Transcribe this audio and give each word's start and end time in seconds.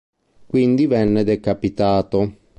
Quindi 0.47 0.87
venne 0.87 1.23
decapitato. 1.23 2.35